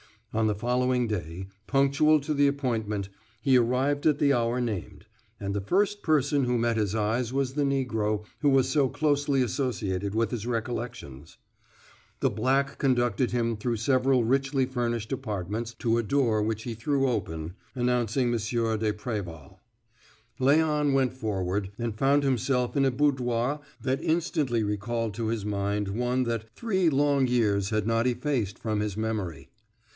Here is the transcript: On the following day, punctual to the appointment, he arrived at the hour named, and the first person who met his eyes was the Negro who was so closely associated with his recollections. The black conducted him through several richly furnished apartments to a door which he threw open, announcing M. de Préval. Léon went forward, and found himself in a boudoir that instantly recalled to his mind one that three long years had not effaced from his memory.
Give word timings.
On 0.33 0.47
the 0.47 0.55
following 0.55 1.07
day, 1.07 1.47
punctual 1.67 2.21
to 2.21 2.33
the 2.33 2.47
appointment, 2.47 3.09
he 3.41 3.55
arrived 3.57 4.07
at 4.07 4.17
the 4.17 4.33
hour 4.33 4.59
named, 4.61 5.05
and 5.39 5.53
the 5.53 5.61
first 5.61 6.01
person 6.01 6.45
who 6.45 6.57
met 6.57 6.75
his 6.77 6.95
eyes 6.95 7.31
was 7.33 7.53
the 7.53 7.63
Negro 7.65 8.25
who 8.39 8.49
was 8.49 8.67
so 8.69 8.87
closely 8.89 9.43
associated 9.43 10.15
with 10.15 10.31
his 10.31 10.47
recollections. 10.47 11.37
The 12.21 12.29
black 12.31 12.79
conducted 12.79 13.29
him 13.31 13.57
through 13.57 13.75
several 13.75 14.23
richly 14.23 14.65
furnished 14.65 15.11
apartments 15.11 15.75
to 15.79 15.97
a 15.99 16.03
door 16.03 16.41
which 16.41 16.63
he 16.63 16.73
threw 16.73 17.07
open, 17.09 17.53
announcing 17.75 18.27
M. 18.27 18.31
de 18.31 18.93
Préval. 18.93 19.57
Léon 20.39 20.93
went 20.93 21.13
forward, 21.13 21.71
and 21.77 21.95
found 21.99 22.23
himself 22.23 22.75
in 22.77 22.85
a 22.85 22.91
boudoir 22.91 23.59
that 23.81 24.01
instantly 24.01 24.63
recalled 24.63 25.13
to 25.15 25.27
his 25.27 25.45
mind 25.45 25.89
one 25.89 26.23
that 26.23 26.49
three 26.55 26.89
long 26.89 27.27
years 27.27 27.69
had 27.69 27.85
not 27.85 28.07
effaced 28.07 28.57
from 28.57 28.79
his 28.79 28.95
memory. 28.97 29.49